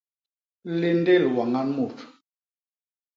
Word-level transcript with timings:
Léndél 0.79 1.23
wañan 1.33 1.69
mut. 1.75 1.97